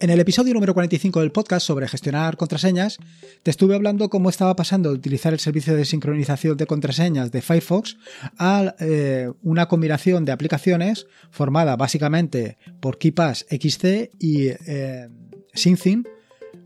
[0.00, 2.96] En el episodio número 45 del podcast sobre gestionar contraseñas,
[3.42, 7.42] te estuve hablando cómo estaba pasando de utilizar el servicio de sincronización de contraseñas de
[7.42, 7.98] Firefox
[8.38, 15.10] a eh, una combinación de aplicaciones formada básicamente por KeePass XC y eh,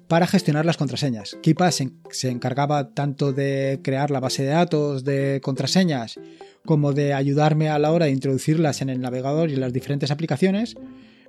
[0.07, 1.37] para gestionar las contraseñas.
[1.43, 6.21] KeePass se encargaba tanto de crear la base de datos de contraseñas
[6.65, 10.13] como de ayudarme a la hora de introducirlas en el navegador y en las diferentes
[10.13, 10.77] aplicaciones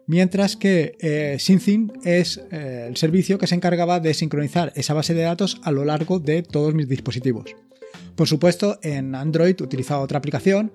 [0.08, 1.38] mientras que eh,
[2.04, 5.86] es eh, el servicio que se encargaba de sincronizar esa base de datos a lo
[5.86, 7.56] largo de todos mis dispositivos.
[8.16, 10.72] Por supuesto, en Android utilizaba otra aplicación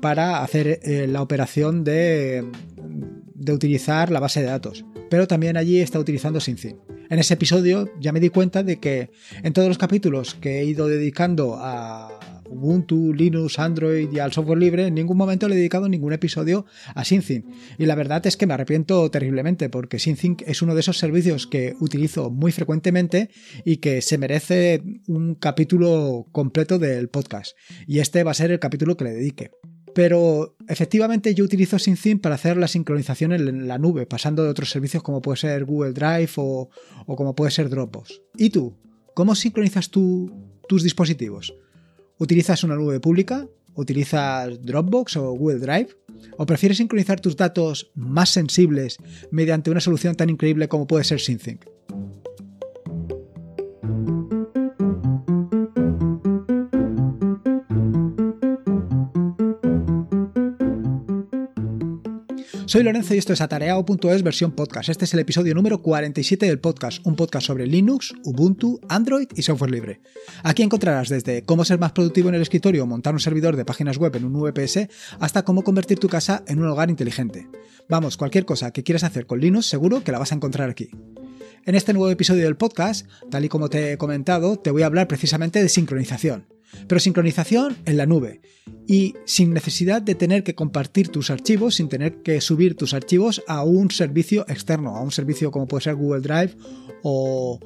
[0.00, 2.44] para hacer eh, la operación de,
[3.34, 6.76] de, utilizar la base de datos, pero también allí está utilizando SyncIn.
[7.10, 9.10] En ese episodio ya me di cuenta de que
[9.42, 12.08] en todos los capítulos que he ido dedicando a
[12.48, 16.66] Ubuntu, Linux, Android y al software libre, en ningún momento le he dedicado ningún episodio
[16.94, 17.44] a SyncThing.
[17.78, 21.46] Y la verdad es que me arrepiento terriblemente porque SyncThing es uno de esos servicios
[21.46, 23.30] que utilizo muy frecuentemente
[23.64, 27.56] y que se merece un capítulo completo del podcast.
[27.86, 29.50] Y este va a ser el capítulo que le dedique.
[29.94, 34.70] Pero efectivamente yo utilizo SyncThing para hacer la sincronización en la nube, pasando de otros
[34.70, 36.68] servicios como puede ser Google Drive o,
[37.06, 38.20] como puede ser Dropbox.
[38.36, 38.76] ¿Y tú?
[39.14, 41.54] ¿Cómo sincronizas tus dispositivos?
[42.18, 43.46] ¿Utilizas una nube pública?
[43.74, 45.88] ¿Utilizas Dropbox o Google Drive?
[46.36, 48.98] ¿O prefieres sincronizar tus datos más sensibles
[49.30, 51.73] mediante una solución tan increíble como puede ser SyncThing?
[62.74, 64.88] Soy Lorenzo y esto es Atareado.es versión podcast.
[64.88, 69.42] Este es el episodio número 47 del podcast, un podcast sobre Linux, Ubuntu, Android y
[69.42, 70.00] software libre.
[70.42, 73.64] Aquí encontrarás desde cómo ser más productivo en el escritorio o montar un servidor de
[73.64, 74.88] páginas web en un VPS
[75.20, 77.46] hasta cómo convertir tu casa en un hogar inteligente.
[77.88, 80.90] Vamos, cualquier cosa que quieras hacer con Linux seguro que la vas a encontrar aquí.
[81.66, 84.86] En este nuevo episodio del podcast, tal y como te he comentado, te voy a
[84.86, 86.53] hablar precisamente de sincronización
[86.88, 88.40] pero sincronización en la nube
[88.86, 93.42] y sin necesidad de tener que compartir tus archivos, sin tener que subir tus archivos
[93.48, 96.56] a un servicio externo, a un servicio como puede ser Google Drive
[97.02, 97.58] o,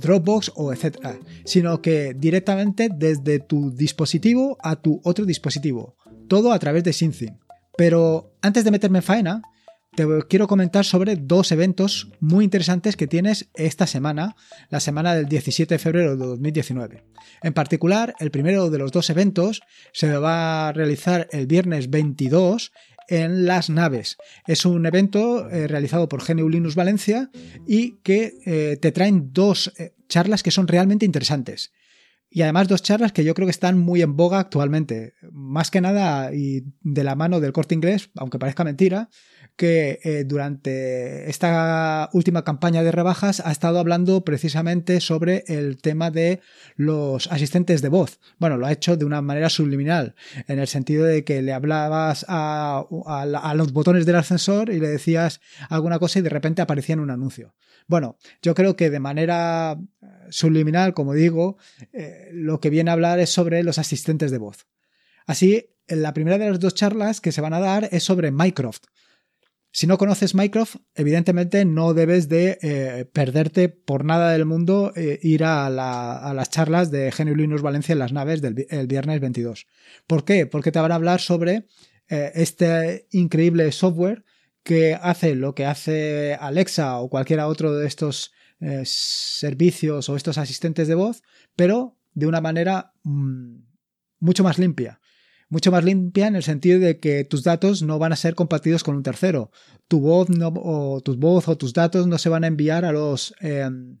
[0.00, 5.96] Dropbox o etcétera, sino que directamente desde tu dispositivo a tu otro dispositivo,
[6.28, 7.38] todo a través de SyncThing.
[7.76, 9.42] Pero antes de meterme en faena,
[9.94, 14.36] te quiero comentar sobre dos eventos muy interesantes que tienes esta semana,
[14.70, 17.04] la semana del 17 de febrero de 2019.
[17.42, 19.62] En particular, el primero de los dos eventos
[19.92, 22.72] se va a realizar el viernes 22
[23.08, 24.16] en las naves.
[24.46, 27.30] Es un evento eh, realizado por GNU Linux Valencia
[27.66, 31.72] y que eh, te traen dos eh, charlas que son realmente interesantes.
[32.30, 35.14] Y además dos charlas que yo creo que están muy en boga actualmente.
[35.30, 39.08] Más que nada y de la mano del corte inglés, aunque parezca mentira,
[39.56, 46.10] que eh, durante esta última campaña de rebajas ha estado hablando precisamente sobre el tema
[46.10, 46.40] de
[46.76, 48.18] los asistentes de voz.
[48.38, 50.14] Bueno, lo ha hecho de una manera subliminal,
[50.48, 52.84] en el sentido de que le hablabas a,
[53.54, 57.10] los botones del ascensor y le decías alguna cosa y de repente aparecía en un
[57.10, 57.54] anuncio.
[57.86, 61.58] Bueno, yo creo que de manera eh, subliminal, como digo,
[61.92, 64.66] eh, lo que viene a hablar es sobre los asistentes de voz.
[65.26, 68.84] Así, la primera de las dos charlas que se van a dar es sobre Minecraft.
[69.76, 75.18] Si no conoces Minecraft, evidentemente no debes de eh, perderte por nada del mundo eh,
[75.20, 79.66] ir a, las charlas de GNU Linux Valencia en las naves del el viernes 22.
[80.06, 80.46] ¿Por qué?
[80.46, 81.66] Porque te van a hablar sobre
[82.08, 84.24] eh, este increíble software
[84.62, 88.32] que hace lo que hace Alexa o cualquiera otro de estos
[88.84, 91.24] servicios o estos asistentes de voz,
[91.56, 93.56] pero de una manera mm,
[94.20, 95.00] mucho más limpia
[95.48, 98.84] mucho más limpia en el sentido de que tus datos no van a ser compartidos
[98.84, 99.50] con un tercero.
[99.88, 103.34] Tu voz o tus voz o tus datos no se van a enviar a los
[103.40, 103.98] em,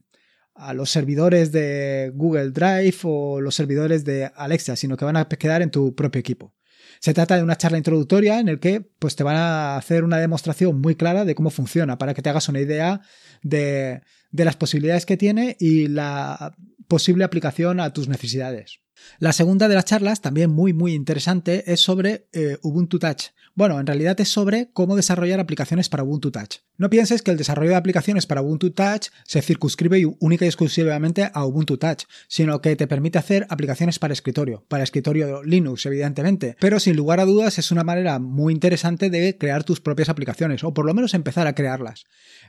[0.54, 5.28] a los servidores de Google Drive o los servidores de Alexa, sino que van a
[5.28, 6.54] quedar en tu propio equipo.
[7.00, 10.18] Se trata de una charla introductoria en el que pues, te van a hacer una
[10.18, 13.00] demostración muy clara de cómo funciona para que te hagas una idea
[13.42, 16.54] de, de las posibilidades que tiene y la
[16.88, 18.80] posible aplicación a tus necesidades.
[19.18, 23.26] La segunda de las charlas, también muy muy interesante, es sobre eh, Ubuntu Touch.
[23.54, 26.56] Bueno, en realidad es sobre cómo desarrollar aplicaciones para Ubuntu Touch.
[26.76, 31.30] No pienses que el desarrollo de aplicaciones para Ubuntu Touch se circunscribe única y exclusivamente
[31.32, 36.56] a Ubuntu Touch, sino que te permite hacer aplicaciones para escritorio, para escritorio Linux, evidentemente.
[36.58, 40.64] Pero sin lugar a dudas es una manera muy interesante de crear tus propias aplicaciones,
[40.64, 42.06] o por lo menos empezar a crearlas.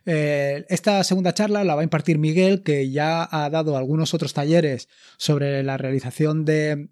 [0.08, 4.34] Eh, esta segunda charla la va a impartir Miguel, que ya ha dado algunos otros
[4.34, 6.90] talleres sobre la realización de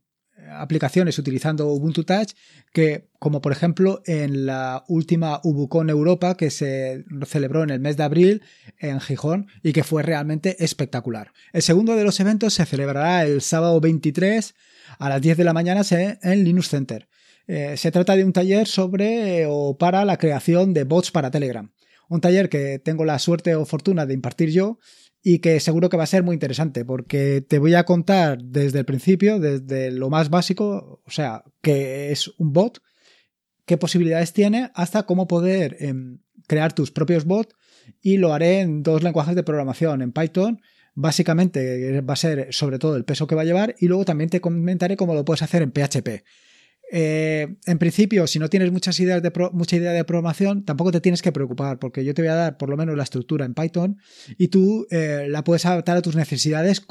[0.52, 2.32] aplicaciones utilizando Ubuntu Touch
[2.72, 7.98] que, como por ejemplo en la última UbuCon Europa que se celebró en el mes
[7.98, 8.42] de abril
[8.80, 11.32] en Gijón y que fue realmente espectacular.
[11.52, 14.54] El segundo de los eventos se celebrará el sábado 23
[15.00, 17.08] a las 10 de la mañana en Linux Center.
[17.48, 21.72] Eh, se trata de un taller sobre o para la creación de bots para Telegram.
[22.10, 24.80] Un taller que tengo la suerte o fortuna de impartir yo
[25.24, 28.80] y que seguro que va a ser muy interesante porque te voy a contar desde
[28.80, 32.82] el principio, desde lo más básico, o sea, que es un bot,
[33.66, 37.56] qué posibilidades tiene, hasta cómo poder em, crear tus propios bots
[38.02, 40.62] y lo haré en dos lenguajes de programación, en Python.
[40.94, 44.30] Básicamente va a ser sobre todo el peso que va a llevar y luego también
[44.30, 46.24] te comentaré cómo lo puedes hacer en PHP.
[46.92, 51.02] Eh, en principio, si no tienes muchas ideas de mucha idea de programación, tampoco te
[51.02, 53.54] tienes que preocupar, porque yo te voy a dar por lo menos la estructura en
[53.54, 53.98] Python
[54.38, 56.82] y tú eh, la puedes adaptar a tus necesidades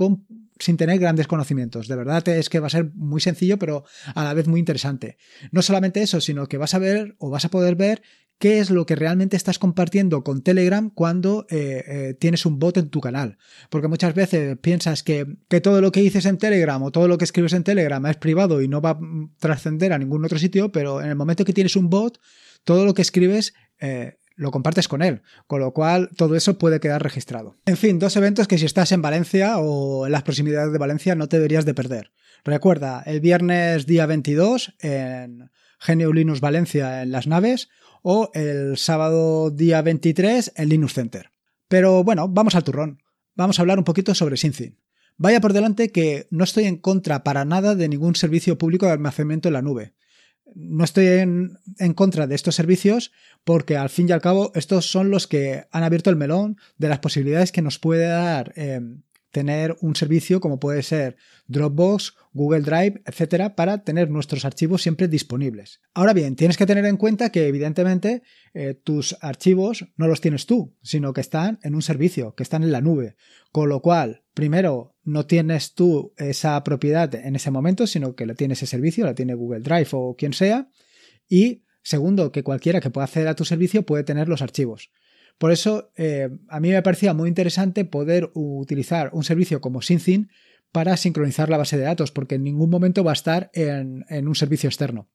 [0.59, 1.89] sin tener grandes conocimientos.
[1.89, 3.85] De verdad es que va a ser muy sencillo, pero
[4.15, 5.19] a la vez muy interesante.
[5.51, 8.03] No solamente eso, sino que vas a ver o vas a poder ver
[8.39, 12.77] qué es lo que realmente estás compartiendo con Telegram cuando eh, eh, tienes un bot
[12.77, 13.39] en tu canal.
[13.71, 15.27] Porque muchas veces piensas que,
[15.63, 18.61] todo lo que dices en Telegram o todo lo que escribes en Telegram es privado
[18.61, 19.01] y no va a
[19.39, 22.19] trascender a ningún otro sitio, pero en el momento que tienes un bot,
[22.65, 23.55] todo lo que escribes...
[23.81, 27.59] Eh, lo compartes con él, con lo cual todo eso puede quedar registrado.
[27.67, 31.15] En fin, dos eventos que si estás en Valencia o en las proximidades de Valencia
[31.15, 32.13] no te deberías de perder.
[32.45, 37.69] Recuerda, el viernes día 22 en Genio Linux Valencia en las naves,
[38.03, 41.31] o el sábado día 23 en Linux Center.
[41.69, 43.03] Pero bueno, vamos al turrón.
[43.35, 44.79] Vamos a hablar un poquito sobre Synthin.
[45.17, 48.93] Vaya por delante que no estoy en contra para nada de ningún servicio público de
[48.93, 49.95] almacenamiento en la nube.
[50.55, 51.59] No estoy en,
[51.95, 53.13] contra de estos servicios
[53.45, 56.89] porque al fin y al cabo estos son los que han abierto el melón de
[56.89, 58.81] las posibilidades que nos puede dar eh,
[59.33, 61.17] tener un servicio como puede ser
[61.49, 65.81] Dropbox, Google Drive, etcétera, para tener nuestros archivos siempre disponibles.
[65.95, 68.23] Ahora bien, tienes que tener en cuenta que evidentemente
[68.55, 72.63] eh, tus archivos no los tienes tú, sino que están en un servicio, que están
[72.63, 73.17] en la nube.
[73.51, 78.35] Con lo cual, primero, no tienes tú esa propiedad en ese momento, sino que lo
[78.35, 80.69] tiene ese servicio, la tiene Google Drive o quien sea.
[81.29, 84.91] Y segundo, que cualquiera que pueda acceder a tu servicio puede tener los archivos.
[85.39, 90.31] Por eso, eh, a mí me parecía muy interesante poder utilizar un servicio como Synthin
[90.71, 94.35] para sincronizar la base de datos, porque en ningún momento va a estar en, un
[94.35, 95.09] servicio externo.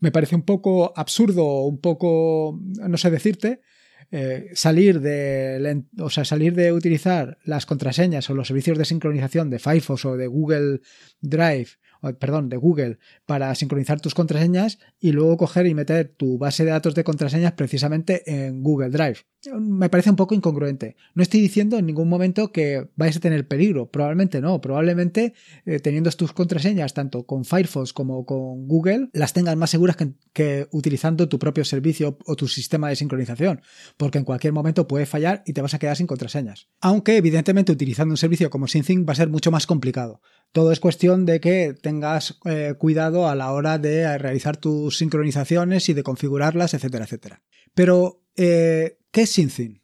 [0.00, 3.62] Me parece un poco absurdo, un poco, no sé decirte,
[4.10, 9.50] eh, salir de o sea, salir de utilizar las contraseñas o los servicios de sincronización
[9.50, 10.80] de Firefox o de Google
[11.20, 11.70] Drive
[12.18, 16.70] perdón, de Google para sincronizar tus contraseñas y luego coger y meter tu base de
[16.70, 19.18] datos de contraseñas precisamente en Google Drive.
[19.60, 20.96] Me parece un poco incongruente.
[21.14, 25.34] No estoy diciendo en ningún momento que vais a tener peligro, probablemente no, probablemente
[25.64, 29.96] eh, teniendo tus contraseñas tanto con Firefox como con Google las tengas más seguras
[30.32, 33.60] que, utilizando tu propio servicio o tu sistema de sincronización,
[33.96, 36.68] porque en cualquier momento puede fallar y te vas a quedar sin contraseñas.
[36.80, 40.20] Aunque evidentemente utilizando un servicio como SyncThing va a ser mucho más complicado.
[40.52, 45.88] Todo es cuestión de que tengas eh, cuidado a la hora de realizar tus sincronizaciones
[45.88, 47.42] y de configurarlas, etcétera, etcétera.
[47.74, 49.82] Pero, eh, ¿qué es Synthin?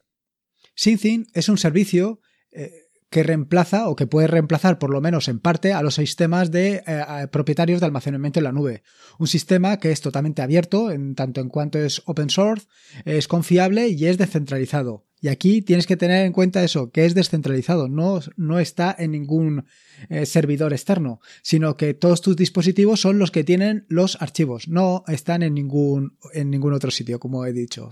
[0.74, 2.20] Synthin es un servicio
[2.50, 2.72] eh,
[3.10, 6.82] que reemplaza o que puede reemplazar por lo menos en parte a los sistemas de
[7.30, 8.82] propietarios de almacenamiento en la nube.
[9.20, 12.66] Un sistema que es totalmente abierto en tanto en cuanto es open source,
[13.04, 15.04] es confiable y es descentralizado.
[15.24, 19.12] Y aquí tienes que tener en cuenta eso, que es descentralizado, no, no está en
[19.12, 19.64] ningún
[20.10, 25.02] eh, servidor externo, sino que todos tus dispositivos son los que tienen los archivos, no
[25.08, 27.90] están en ningún, en ningún otro sitio, como he dicho.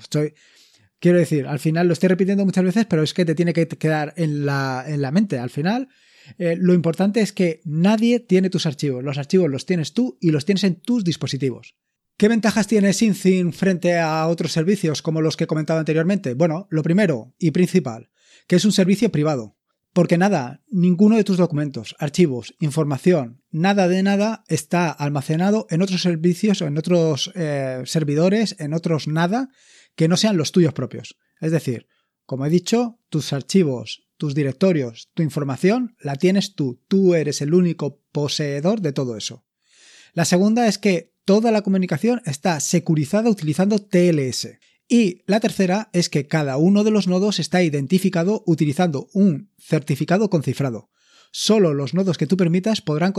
[0.98, 3.66] Quiero decir, al final lo estoy repitiendo muchas veces, pero es que te tiene que
[3.66, 5.38] quedar en la, en la mente.
[5.38, 5.88] Al final,
[6.36, 10.32] eh, lo importante es que nadie tiene tus archivos, los archivos los tienes tú y
[10.32, 11.76] los tienes en tus dispositivos.
[12.16, 16.34] ¿Qué ventajas tiene Synthin frente a otros servicios como los que he comentado anteriormente?
[16.34, 18.10] Bueno, lo primero y principal,
[18.46, 19.56] que es un servicio privado.
[19.92, 26.00] Porque nada, ninguno de tus documentos, archivos, información, nada de nada está almacenado en otros
[26.00, 29.50] servicios o en otros eh, servidores, en otros nada,
[29.94, 31.18] que no sean los tuyos propios.
[31.40, 31.88] Es decir,
[32.24, 36.80] como he dicho, tus archivos, tus directorios, tu información la tienes tú.
[36.88, 39.44] Tú eres el único poseedor de todo eso.
[40.14, 44.58] La segunda es que toda la comunicación está securizada utilizando TLS.
[44.88, 50.28] Y la tercera es que cada uno de los nodos está identificado utilizando un certificado
[50.28, 50.90] con cifrado.
[51.30, 53.12] Solo los nodos que tú permitas podrán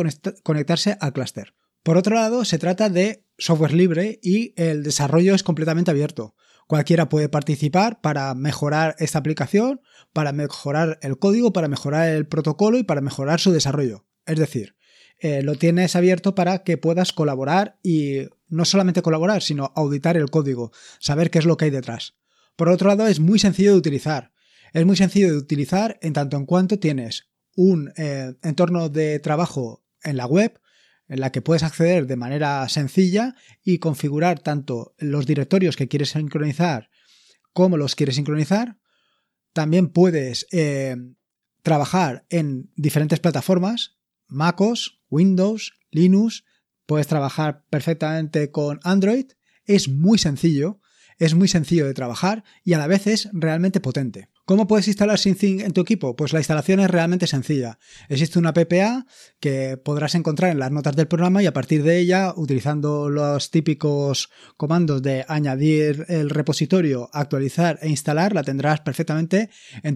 [0.43, 1.55] conectarse al clúster.
[1.81, 6.35] Por otro lado, se trata de software libre y el desarrollo es completamente abierto.
[6.67, 9.81] Cualquiera puede participar para mejorar esta aplicación,
[10.13, 14.05] para mejorar el código, para mejorar el protocolo y para mejorar su desarrollo.
[14.25, 14.75] Es decir,
[15.23, 20.29] eh, lo tienes abierto para que puedas colaborar y no solamente colaborar, sino auditar el
[20.29, 22.15] código, saber qué es lo que hay detrás.
[22.57, 24.33] Por otro lado, es muy sencillo de utilizar.
[24.73, 29.85] Es muy sencillo de utilizar en tanto en cuanto tienes un eh, entorno de trabajo
[30.03, 30.59] en la web
[31.07, 36.09] en la que puedes acceder de manera sencilla y configurar tanto los directorios que quieres
[36.09, 36.89] sincronizar
[37.53, 38.77] como los quieres sincronizar.
[39.53, 40.97] También puedes eh,
[41.61, 43.95] trabajar en diferentes plataformas,
[44.27, 46.43] MacOS, Windows, Linux,
[46.87, 49.27] puedes trabajar perfectamente con Android.
[49.65, 50.81] Es muy sencillo,
[51.19, 54.29] es muy sencillo de trabajar y a la vez es realmente potente.
[54.45, 56.17] ¿Cómo puedes instalar SyncThing en tu equipo?
[56.17, 57.79] Pues la instalación es realmente sencilla.
[58.09, 59.05] Existe una PPA
[59.39, 63.51] que podrás encontrar en las notas del programa y a partir de ella, utilizando los
[63.51, 69.49] típicos comandos de añadir el repositorio, actualizar e instalar, la tendrás perfectamente
[69.81, 69.95] en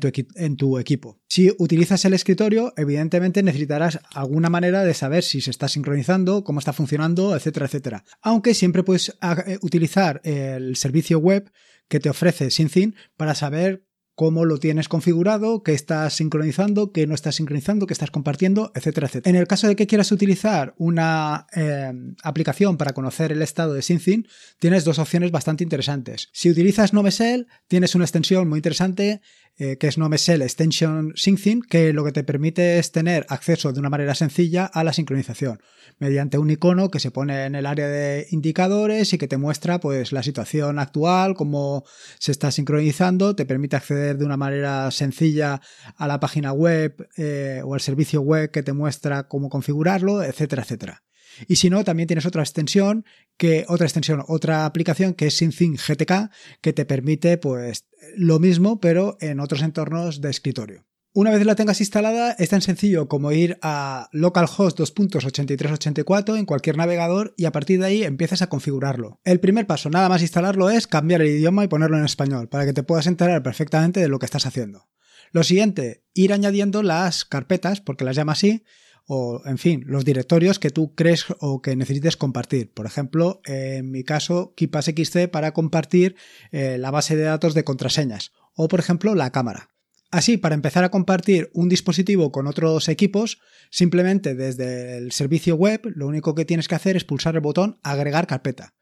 [0.55, 1.19] tu, equipo.
[1.27, 6.59] Si utilizas el escritorio, evidentemente necesitarás alguna manera de saber si se está sincronizando, cómo
[6.59, 8.03] está funcionando, etcétera, etcétera.
[8.21, 11.51] Aunque siempre puedes eh, utilizar el servicio web
[11.89, 13.86] que te ofrece SyncThing para saber
[14.17, 19.05] cómo lo tienes configurado, qué estás sincronizando, qué no estás sincronizando, qué estás compartiendo, etcétera,
[19.05, 19.29] etcétera.
[19.29, 21.93] En el caso de que quieras utilizar una eh,
[22.23, 26.29] aplicación para conocer el estado de SyncThing, tienes dos opciones bastante interesantes.
[26.31, 29.21] Si utilizas Novesell, tienes una extensión muy interesante
[29.59, 33.79] eh, que es NoMesel Extension SyncThing, que lo que te permite es tener acceso de
[33.79, 35.61] una manera sencilla a la sincronización,
[35.97, 39.79] mediante un icono que se pone en el área de indicadores y que te muestra
[39.79, 41.83] pues la situación actual, cómo
[42.19, 45.61] se está sincronizando, te permite acceder de una manera sencilla
[45.95, 50.63] a la página web eh, o al servicio web que te muestra cómo configurarlo, etcétera,
[50.63, 51.03] etcétera.
[51.47, 53.05] Y si no, también tienes otra extensión,
[53.37, 58.79] que, otra extensión, otra aplicación que es SyncThing GTK, que te permite, pues, lo mismo,
[58.79, 60.87] pero en otros entornos de escritorio.
[61.13, 66.77] Una vez la tengas instalada, es tan sencillo como ir a localhost 2.8384 en cualquier
[66.77, 69.19] navegador y a partir de ahí empiezas a configurarlo.
[69.23, 72.67] El primer paso, nada más instalarlo, es cambiar el idioma y ponerlo en español, para
[72.67, 74.89] que te puedas enterar perfectamente de lo que estás haciendo.
[75.31, 78.63] Lo siguiente, ir añadiendo las carpetas, porque las llama así,
[79.07, 82.73] o, en fin, los directorios que tú crees o que necesites compartir.
[82.73, 86.15] Por ejemplo, en mi caso, KeePassXC para compartir
[86.51, 89.69] eh, la base de datos de contraseñas o, por ejemplo, la cámara.
[90.11, 95.81] Así, para empezar a compartir un dispositivo con otros equipos, simplemente desde el servicio web,
[95.83, 98.73] lo único que tienes que hacer es pulsar el botón agregar carpeta.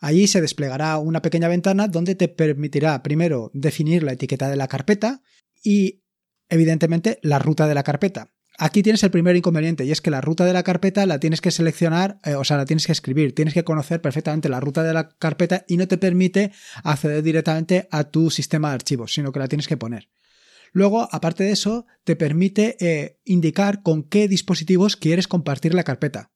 [0.00, 4.66] Allí se desplegará una pequeña ventana donde te permitirá primero definir la etiqueta de la
[4.66, 5.22] carpeta
[5.62, 6.02] y,
[6.48, 8.32] evidentemente, la ruta de la carpeta.
[8.58, 11.40] Aquí tienes el primer inconveniente y es que la ruta de la carpeta la tienes
[11.40, 14.82] que seleccionar, eh, o sea, la tienes que escribir, tienes que conocer perfectamente la ruta
[14.82, 16.52] de la carpeta y no te permite
[16.84, 20.10] acceder directamente a tu sistema de archivos, sino que la tienes que poner.
[20.72, 26.30] Luego, aparte de eso, te permite eh, indicar con qué dispositivos quieres compartir la carpeta.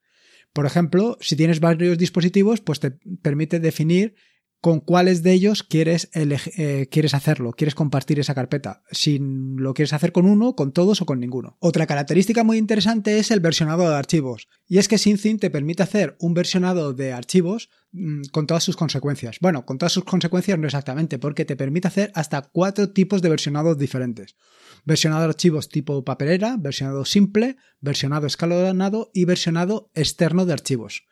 [0.52, 2.92] Por ejemplo, si tienes varios dispositivos, pues te
[3.22, 4.14] permite definir
[4.60, 8.82] con cuáles de ellos quieres, eh, quieres hacerlo, quieres compartir esa carpeta.
[8.90, 11.56] Si lo quieres hacer con uno, con todos o con ninguno.
[11.60, 14.48] Otra característica muy interesante es el versionado de archivos.
[14.66, 18.76] Y es que SyncThing te permite hacer un versionado de archivos mm, con todas sus
[18.76, 19.38] consecuencias.
[19.40, 23.28] Bueno, con todas sus consecuencias no exactamente, porque te permite hacer hasta cuatro tipos de
[23.28, 24.36] versionados diferentes.
[24.84, 31.04] Versionado de archivos tipo papelera, versionado simple, versionado escalonado y versionado externo de archivos.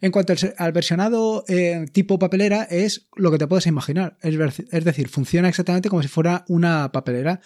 [0.00, 4.16] En cuanto al, versionado eh, tipo papelera, es lo que te puedes imaginar.
[4.22, 4.34] Es,
[4.70, 7.40] es decir, funciona exactamente como si fuera una papelera.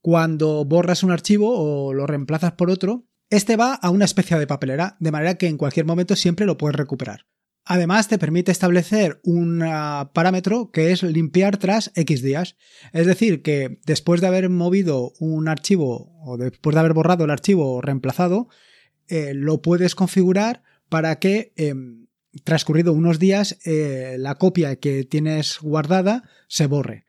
[0.00, 4.46] Cuando borras un archivo o lo reemplazas por otro, este va a una especie de
[4.46, 7.26] papelera, de manera que en cualquier momento siempre lo puedes recuperar.
[7.70, 12.56] Además, te permite establecer un ah, parámetro que es limpiar tras X días.
[12.94, 17.30] Es decir, que después de haber movido un archivo o después de haber borrado el
[17.30, 18.48] archivo o reemplazado,
[19.06, 22.06] eh, lo puedes configurar para que em,
[22.44, 27.06] transcurrido unos días eh, la copia que tienes guardada se borre.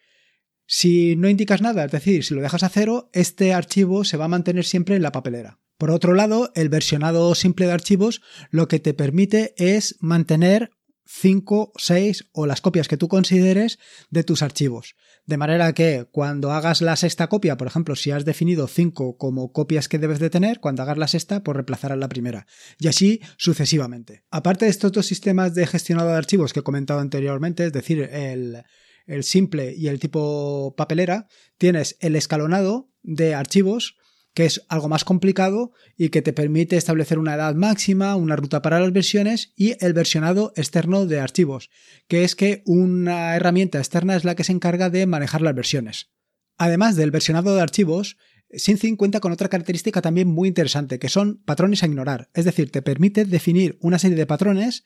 [0.65, 4.25] Si no indicas nada, es decir, si lo dejas a cero, este archivo se va
[4.25, 5.59] a mantener siempre en la papelera.
[5.77, 8.21] Por otro lado, el versionado simple de archivos
[8.51, 10.71] lo que te permite es mantener
[11.12, 13.80] 5, 6 o las copias que tú consideres
[14.12, 14.96] de tus archivos.
[15.25, 19.51] De manera que cuando hagas la sexta copia, por ejemplo, si has definido 5 como
[19.51, 22.46] copias que debes de tener, cuando hagas la sexta, pues reemplazarás la primera.
[22.78, 24.24] Y así sucesivamente.
[24.30, 28.01] Aparte de estos dos sistemas de gestionado de archivos que he comentado anteriormente, es decir,
[28.12, 28.63] el,
[29.08, 33.98] el simple y el tipo papelera, tienes el escalonado de archivos
[34.33, 38.62] que es algo más complicado y que te permite establecer una edad máxima, una ruta
[38.62, 41.69] para las versiones y el versionado externo de archivos,
[42.07, 46.12] que es que una herramienta externa es la que se encarga de manejar las versiones.
[46.57, 48.17] Además del versionado de archivos,
[48.51, 52.29] SyncThing cuenta con otra característica también muy interesante, que son patrones a ignorar.
[52.33, 54.83] Es decir, te permite definir una serie de patrones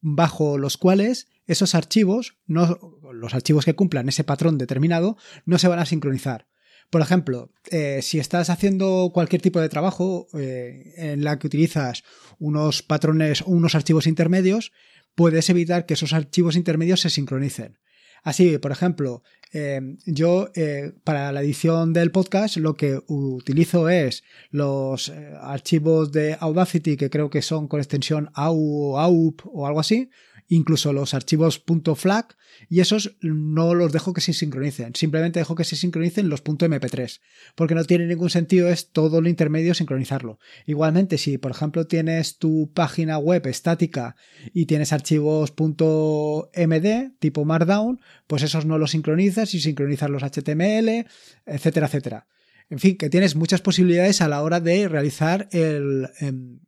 [0.00, 5.78] bajo los cuales esos archivos, los archivos que cumplan ese patrón determinado, no se van
[5.78, 6.48] a sincronizar.
[6.92, 12.04] Por ejemplo, eh, si estás haciendo cualquier tipo de trabajo eh, en la que utilizas
[12.38, 14.72] unos patrones o unos archivos intermedios,
[15.14, 17.78] puedes evitar que esos archivos intermedios se sincronicen.
[18.22, 19.22] Así, por ejemplo,
[19.54, 20.50] eh, yo
[21.02, 27.30] para la edición del podcast lo que utilizo es los archivos de Audacity que creo
[27.30, 30.10] que son con extensión AU o AUP o algo así,
[30.54, 31.64] incluso los archivos
[31.96, 32.36] .flag
[32.68, 37.20] y esos no los dejo que se sincronicen, simplemente dejo que se sincronicen los .mp3,
[37.54, 40.38] porque no tiene ningún sentido es todo lo intermedio sincronizarlo.
[40.66, 44.14] Igualmente, si por ejemplo tienes tu página web estática
[44.52, 51.06] y tienes archivos .md tipo Markdown, pues esos no los sincronizas y sincronizas los HTML,
[51.46, 52.26] etcétera, etcétera.
[52.68, 56.60] En fin, que tienes muchas posibilidades a la hora de realizar em,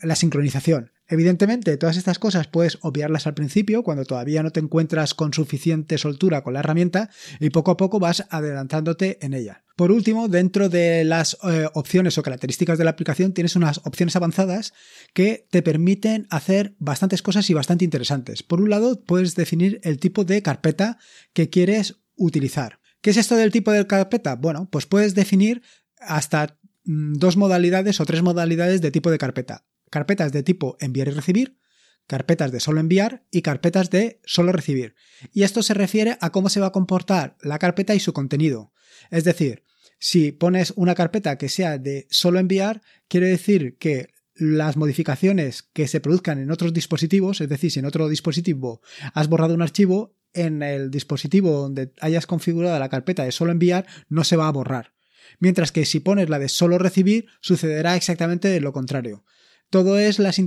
[0.00, 0.92] la sincronización.
[1.08, 5.98] Evidentemente, todas estas cosas puedes obviarlas al principio cuando todavía no te encuentras con suficiente
[5.98, 9.62] soltura con la herramienta y poco a poco vas adelantándote en ella.
[9.76, 14.16] Por último, dentro de las eh, opciones o características de la aplicación tienes unas opciones
[14.16, 14.72] avanzadas
[15.14, 18.42] que te permiten hacer bastantes cosas y bastante interesantes.
[18.42, 20.98] Por un lado, puedes definir el tipo de carpeta
[21.32, 22.80] que quieres utilizar.
[23.00, 24.34] ¿Qué es esto del tipo de carpeta?
[24.34, 25.62] Bueno, pues puedes definir
[26.00, 31.08] hasta mm, dos modalidades o tres modalidades de tipo de carpeta carpetas de tipo enviar
[31.08, 31.58] y recibir,
[32.06, 34.94] carpetas de solo enviar y carpetas de solo recibir.
[35.32, 38.72] Y esto se refiere a cómo se va a comportar la carpeta y su contenido.
[39.10, 39.64] Es decir,
[39.98, 45.88] si pones una carpeta que sea de solo enviar, quiere decir que las modificaciones que
[45.88, 48.82] se produzcan en otros dispositivos, es decir, si en otro dispositivo
[49.14, 53.86] has borrado un archivo, en el dispositivo donde hayas configurado la carpeta de solo enviar
[54.10, 54.92] no se va a borrar.
[55.38, 59.24] Mientras que si pones la de solo recibir, sucederá exactamente lo contrario.
[59.70, 60.40] Todo es las,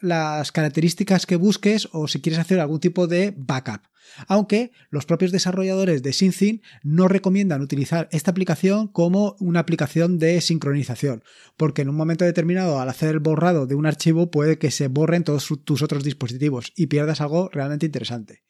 [0.00, 3.82] las características que busques o si quieres hacer algún tipo de backup.
[4.26, 10.40] Aunque los propios desarrolladores de SyncThing no recomiendan utilizar esta aplicación como una aplicación de
[10.40, 11.22] sincronización,
[11.56, 14.88] porque en un momento determinado al hacer el borrado de un archivo puede que se
[14.88, 18.42] borren todos tus otros dispositivos y pierdas algo realmente interesante.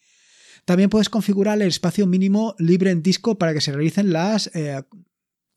[0.65, 4.83] También puedes configurar el espacio mínimo libre en disco para que se realicen las eh,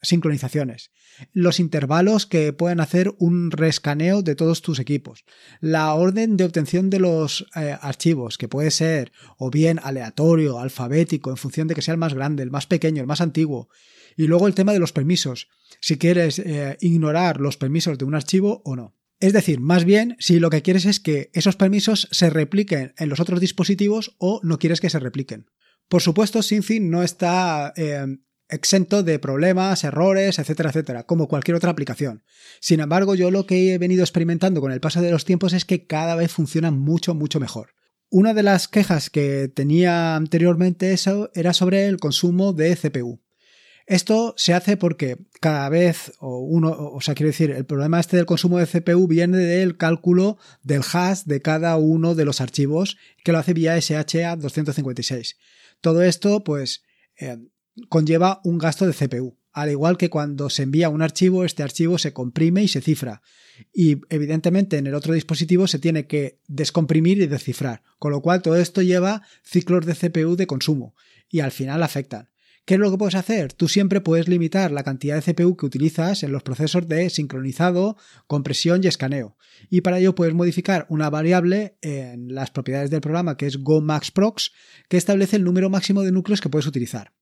[0.08, 0.92] sincronizaciones,
[1.34, 5.26] los intervalos que pueden hacer un rescaneo de todos tus equipos,
[5.62, 11.30] la orden de obtención de los eh, archivos, que puede ser o bien aleatorio, alfabético,
[11.30, 13.70] en función de que sea el más grande, el más pequeño, el más antiguo,
[14.18, 15.50] y luego el tema de los permisos,
[15.82, 18.96] si quieres eh, ignorar los permisos de un archivo o no.
[19.20, 23.10] Es decir, más bien si lo que quieres es que esos permisos se repliquen en
[23.10, 25.48] los otros dispositivos o no quieres que se repliquen.
[25.88, 28.18] Por supuesto, SyncThing no está eh,
[28.50, 32.24] exento de problemas, errores, etcétera, etcétera, como cualquier otra aplicación.
[32.60, 35.66] Sin embargo, yo lo que he venido experimentando con el paso de los tiempos es
[35.66, 37.74] que cada vez funciona mucho, mucho mejor.
[38.10, 43.22] Una de las quejas que tenía anteriormente eso era sobre el consumo de CPU.
[43.88, 48.18] Esto se hace porque cada vez, o uno, o sea, quiero decir, el problema este
[48.18, 52.98] del consumo de CPU viene del cálculo del hash de cada uno de los archivos
[53.24, 55.38] que lo hace vía SHA 256.
[55.82, 56.84] Todo esto, pues,
[57.20, 57.38] eh,
[57.90, 59.38] conlleva un gasto de CPU.
[59.52, 63.22] Al igual que cuando se envía un archivo, este archivo se comprime y se cifra.
[63.74, 67.82] Y evidentemente en el otro dispositivo se tiene que descomprimir y descifrar.
[67.98, 70.94] Con lo cual todo esto lleva ciclos de CPU de consumo
[71.30, 72.30] y al final afectan.
[72.66, 73.54] ¿Qué es lo que puedes hacer?
[73.54, 77.96] Tú siempre puedes limitar la cantidad de CPU que utilizas en los procesos de sincronizado,
[78.26, 79.38] compresión y escaneo.
[79.70, 84.52] Y para ello puedes modificar una variable en las propiedades del programa que es GoMaxProx
[84.90, 87.14] que establece el número máximo de núcleos que puedes utilizar.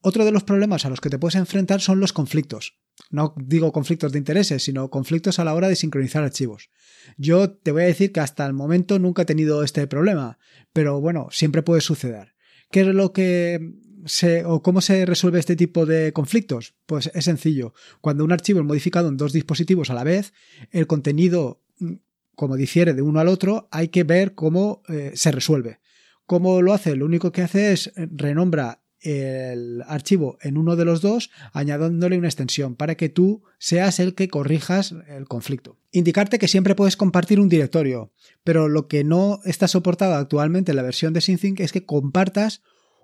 [0.00, 2.78] Otro de los problemas a los que te puedes enfrentar son los conflictos.
[3.10, 6.70] No digo conflictos de intereses, sino conflictos a la hora de sincronizar archivos.
[7.16, 10.38] Yo te voy a decir que hasta el momento nunca he tenido este problema,
[10.72, 12.34] pero bueno, siempre puede suceder.
[12.70, 13.72] ¿Qué es lo que
[14.04, 16.74] se, o cómo se resuelve este tipo de conflictos?
[16.86, 17.72] Pues es sencillo.
[18.00, 20.32] Cuando un archivo es modificado en dos dispositivos a la vez,
[20.70, 21.94] el contenido, mm,
[22.34, 25.80] como difiere de uno al otro, hay que ver cómo eh, se resuelve.
[26.26, 26.94] ¿Cómo lo hace?
[26.94, 32.28] Lo único que hace es renombra el archivo en uno de los dos añadiéndole una
[32.28, 35.78] extensión para que tú seas el que corrijas el conflicto.
[35.92, 38.12] Indicarte que siempre puedes compartir un directorio,
[38.44, 42.62] pero lo que no está soportado actualmente en la versión de SyncThing es que compartas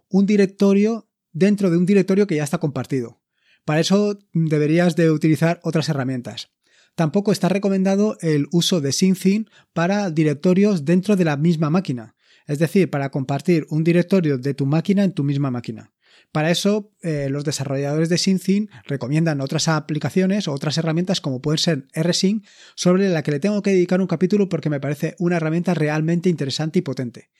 [0.08, 3.20] un directorio dentro de un directorio que ya está compartido.
[3.64, 6.50] Para eso deberías de utilizar otras herramientas.
[6.94, 12.13] Tampoco está recomendado el uso de SyncThing para directorios dentro de la misma máquina
[12.46, 15.92] es decir, para compartir un directorio de tu máquina en tu misma máquina.
[16.32, 21.58] Para eso, eh, los desarrolladores de SyncThing recomiendan otras aplicaciones o otras herramientas como pueden
[21.58, 25.36] ser RSync, sobre la que le tengo que dedicar un capítulo porque me parece una
[25.36, 27.30] herramienta realmente interesante y potente.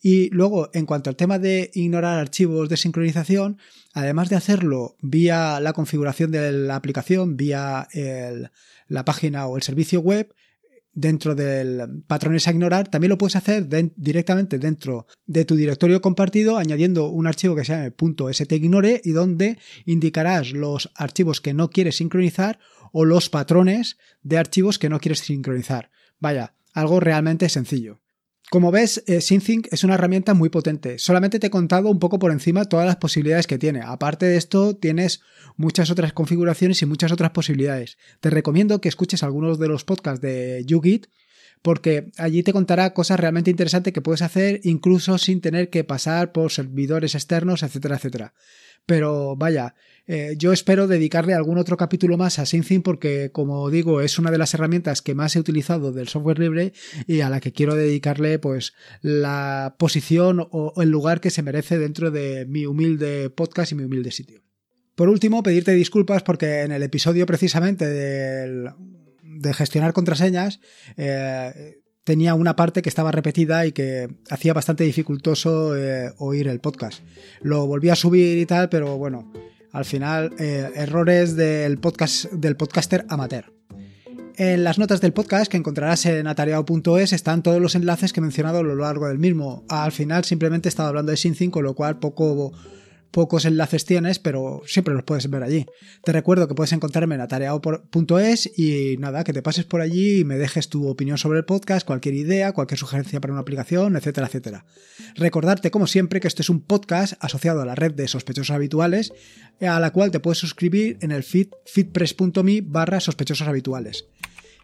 [0.00, 3.58] Y luego, en cuanto al tema de ignorar archivos de sincronización,
[3.94, 7.88] además de hacerlo vía la configuración de la aplicación, vía
[8.88, 10.32] la página o el servicio web,
[10.96, 16.56] dentro del patrones a ignorar, también lo puedes hacer directamente dentro de tu directorio compartido
[16.56, 21.96] añadiendo un archivo que se llame .stignore y donde indicarás los archivos que no quieres
[21.96, 22.58] sincronizar
[22.92, 25.90] o los patrones de archivos que no quieres sincronizar.
[26.18, 28.00] Vaya, algo realmente sencillo.
[28.50, 30.98] Como ves, eh, SyncThing es una herramienta muy potente.
[30.98, 33.80] Solamente te he contado un poco por encima todas las posibilidades que tiene.
[33.82, 35.20] Aparte de esto, tienes
[35.56, 37.98] muchas otras configuraciones y muchas otras posibilidades.
[38.20, 41.06] Te recomiendo que escuches algunos de los podcasts de YouGit
[41.62, 46.30] porque allí te contará cosas realmente interesantes que puedes hacer incluso sin tener que pasar
[46.30, 48.34] por servidores externos, etcétera, etcétera.
[48.86, 49.74] Pero vaya,
[50.06, 54.30] eh, yo espero dedicarle algún otro capítulo más a SyncThing porque, como digo, es una
[54.30, 56.72] de las herramientas que más he utilizado del software libre
[57.08, 61.78] y a la que quiero dedicarle pues la posición o el lugar que se merece
[61.78, 64.42] dentro de mi humilde podcast y mi humilde sitio.
[64.94, 70.60] Por último, pedirte disculpas porque en el episodio precisamente de gestionar contraseñas
[70.96, 76.60] eh, tenía una parte que estaba repetida y que hacía bastante dificultoso eh, oír el
[76.60, 77.02] podcast.
[77.42, 79.32] Lo volví a subir y tal, pero bueno,
[79.72, 83.52] al final, eh, errores del, podcast, del podcaster amateur.
[84.36, 88.22] En las notas del podcast que encontrarás en atareado.es están todos los enlaces que he
[88.22, 89.64] mencionado a lo largo del mismo.
[89.68, 92.52] Al final simplemente he estado hablando de SynthIn, con lo cual poco
[93.10, 95.66] pocos enlaces tienes, pero siempre los puedes ver allí.
[96.04, 100.24] Te recuerdo que puedes encontrarme en atareado.es y nada, que te pases por allí y
[100.24, 104.26] me dejes tu opinión sobre el podcast, cualquier idea, cualquier sugerencia para una aplicación, etcétera,
[104.26, 104.64] etcétera.
[105.14, 109.12] Recordarte, como siempre, que este es un podcast asociado a la red de sospechosos habituales,
[109.60, 114.06] a la cual te puedes suscribir en el feed feedpress.me barra sospechosos habituales.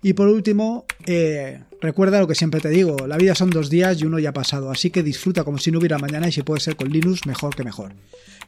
[0.03, 4.01] Y por último, eh, recuerda lo que siempre te digo, la vida son dos días
[4.01, 6.43] y uno ya ha pasado, así que disfruta como si no hubiera mañana y si
[6.43, 7.93] puede ser con Linux, mejor que mejor.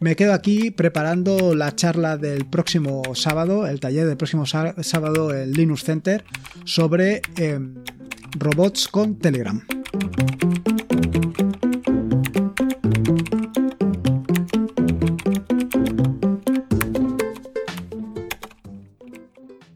[0.00, 5.52] Me quedo aquí preparando la charla del próximo sábado, el taller del próximo sábado en
[5.52, 6.24] Linux Center
[6.64, 7.74] sobre em,
[8.36, 9.64] robots con Telegram.